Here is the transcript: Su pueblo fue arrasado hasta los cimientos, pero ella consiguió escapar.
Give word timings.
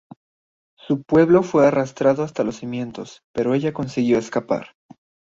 Su 0.77 1.03
pueblo 1.03 1.43
fue 1.43 1.67
arrasado 1.67 2.23
hasta 2.23 2.43
los 2.43 2.55
cimientos, 2.55 3.21
pero 3.35 3.53
ella 3.53 3.71
consiguió 3.71 4.17
escapar. 4.17 4.69